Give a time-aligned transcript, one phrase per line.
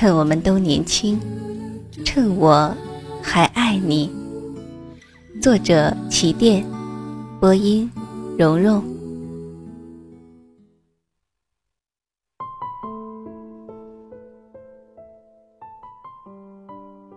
[0.00, 1.20] 趁我们都年轻，
[2.04, 2.72] 趁我
[3.20, 4.08] 还爱你。
[5.42, 6.64] 作者：起点，
[7.40, 7.90] 播音：
[8.38, 8.80] 蓉蓉。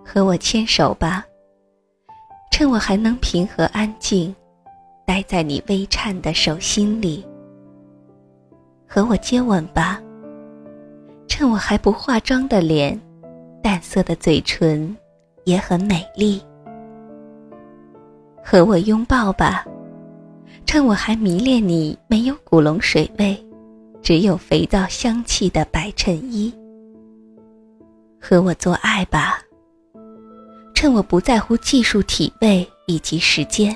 [0.04, 1.24] 和我牵手吧，
[2.52, 4.36] 趁我还能平和安静，
[5.06, 7.24] 待在你微颤的手心里。
[8.88, 10.02] 和我接吻吧。
[11.42, 13.02] 趁我还不化妆的脸，
[13.64, 14.96] 淡色的嘴唇
[15.44, 16.40] 也很美丽。
[18.46, 19.66] 和我拥抱吧，
[20.68, 23.36] 趁我还迷恋你没有古龙水味，
[24.04, 26.54] 只有肥皂香气的白衬衣。
[28.22, 29.40] 和我做爱吧，
[30.76, 33.76] 趁我不在乎技术、体位以及时间，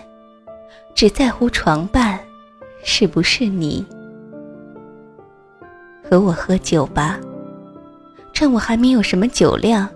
[0.93, 2.19] 只在乎床伴
[2.83, 3.83] 是不是你。
[6.07, 7.19] 和我喝酒吧。
[8.35, 9.87] 趁我还没有什么酒量，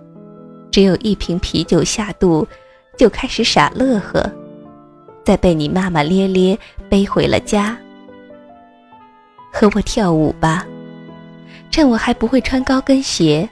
[0.72, 2.48] 只有一瓶啤酒下肚，
[2.98, 4.32] 就开始傻乐呵，
[5.26, 6.58] 再被你骂骂咧咧
[6.90, 7.78] 背回了家。
[9.52, 10.66] 和我跳舞吧，
[11.70, 13.48] 趁我还不会穿高跟鞋，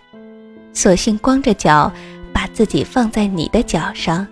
[0.71, 1.91] 索性光着脚
[2.31, 4.25] 把自己放在你的脚上，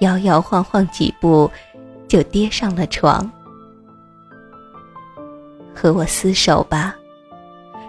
[0.00, 1.48] 摇摇晃晃几步
[2.08, 3.30] 就跌上了床。
[5.72, 6.96] 和我厮守吧，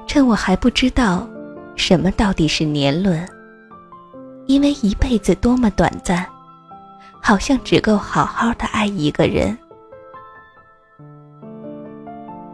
[0.05, 1.27] 趁我还不知道。
[1.75, 3.27] 什么到底是年轮？
[4.45, 6.25] 因为一辈子多么短暂，
[7.21, 9.57] 好像只够好好的爱一个人。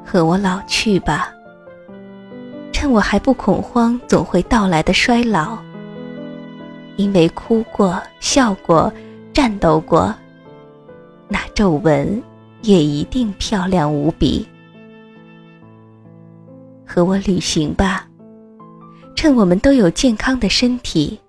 [0.05, 1.31] 和我老去吧，
[2.71, 5.57] 趁我还不恐慌总会到来的衰老。
[6.95, 8.91] 因为哭过、笑过、
[9.31, 10.13] 战斗过，
[11.27, 12.21] 那皱纹
[12.61, 14.45] 也一定漂亮无比。
[16.85, 18.08] 和我旅行吧。
[19.21, 21.19] 趁我们都有健康的身体，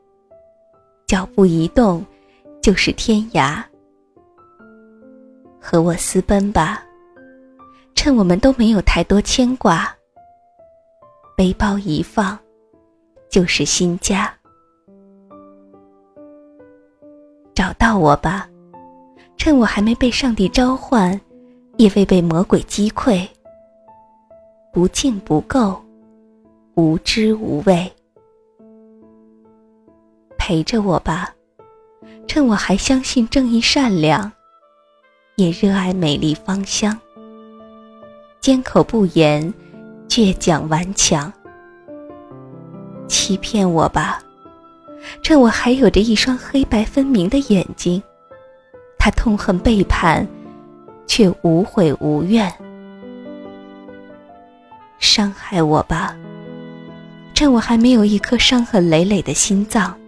[1.08, 2.06] 脚步移动
[2.62, 3.60] 就是天涯。
[5.60, 6.84] 和我私奔吧，
[7.96, 9.92] 趁我们都没有太多牵挂，
[11.36, 12.38] 背包一放
[13.28, 14.32] 就是新家。
[17.52, 18.48] 找到我吧，
[19.36, 21.20] 趁我还没被上帝召唤，
[21.76, 23.26] 也未被魔鬼击溃。
[24.72, 25.82] 不敬不够。
[26.80, 27.92] 无知无畏，
[30.38, 31.30] 陪着我吧，
[32.26, 34.32] 趁我还相信正义善良，
[35.36, 36.98] 也热爱美丽芳香。
[38.40, 39.52] 缄口不言，
[40.08, 41.30] 倔强顽强。
[43.06, 44.18] 欺骗我吧，
[45.22, 48.02] 趁我还有着一双黑白分明的眼睛，
[48.98, 50.26] 他痛恨背叛，
[51.06, 52.50] 却无悔无怨。
[54.98, 56.16] 伤害我吧。
[57.40, 59.98] 趁我还没有一颗伤痕累累的心脏，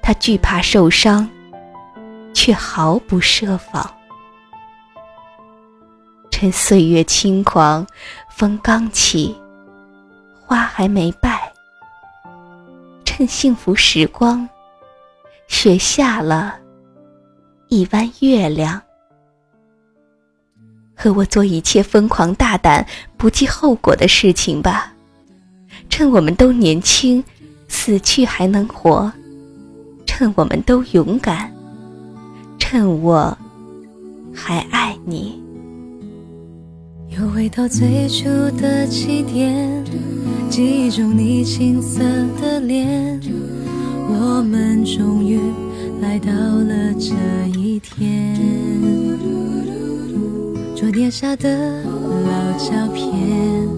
[0.00, 1.28] 他惧怕受伤，
[2.32, 3.86] 却毫不设防。
[6.30, 7.86] 趁岁月轻狂，
[8.30, 9.36] 风刚起，
[10.40, 11.52] 花还没败。
[13.04, 14.48] 趁幸福时光，
[15.48, 16.58] 雪下了
[17.68, 18.80] 一弯月亮。
[20.96, 22.86] 和我做一切疯狂大胆、
[23.18, 24.94] 不计后果的事情吧。
[25.98, 27.24] 趁我们都年轻，
[27.66, 29.10] 死去还能活；
[30.06, 31.52] 趁我们都勇敢，
[32.56, 33.36] 趁我
[34.32, 35.42] 还爱你。
[37.08, 38.26] 又回到最初
[38.56, 39.84] 的起点，
[40.48, 41.98] 记忆中你青涩
[42.40, 43.20] 的脸，
[44.08, 45.40] 我们终于
[46.00, 48.38] 来到了这一天。
[50.76, 53.77] 桌垫下的老照片。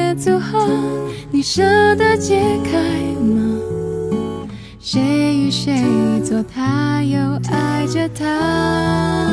[0.15, 0.67] 组合，
[1.31, 1.63] 你舍
[1.95, 2.79] 得解开
[3.23, 3.59] 吗？
[4.79, 5.01] 谁
[5.37, 5.73] 与谁
[6.23, 7.19] 做他，又
[7.49, 9.31] 爱着他？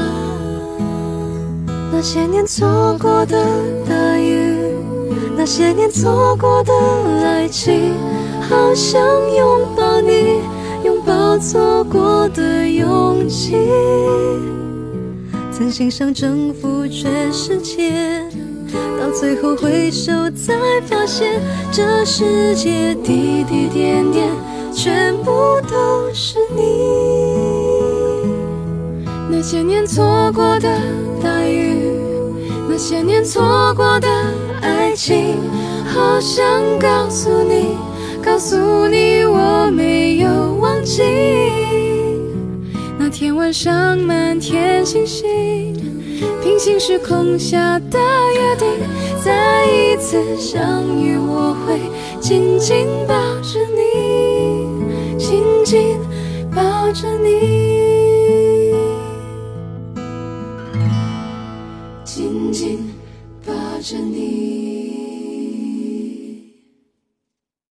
[1.90, 3.44] 那些年错过的
[3.88, 4.54] 大雨，
[5.36, 6.72] 那些年错过的
[7.24, 7.92] 爱情，
[8.48, 9.02] 好想
[9.36, 10.40] 拥抱你，
[10.84, 13.56] 拥抱错过的勇气。
[15.50, 18.22] 曾心想征服全世界。
[18.72, 20.54] 到最后回首，才
[20.86, 21.40] 发现
[21.72, 24.28] 这世界滴滴点点，
[24.72, 25.30] 全部
[25.68, 26.62] 都是你。
[29.30, 30.68] 那些年错过的
[31.22, 31.92] 大雨，
[32.68, 34.08] 那些年错过的
[34.60, 35.36] 爱情，
[35.86, 36.44] 好想
[36.78, 37.76] 告诉你，
[38.22, 38.56] 告诉
[38.88, 40.28] 你我没有
[40.60, 41.02] 忘记。
[42.98, 45.97] 那天晚上满天星星。
[46.42, 47.98] 平行时空下的
[48.34, 48.68] 约定，
[49.24, 51.80] 再一次相遇，我会
[52.20, 55.98] 紧紧抱着你，紧紧
[56.54, 58.74] 抱着你，
[62.04, 62.92] 紧紧
[63.46, 64.57] 抱着你。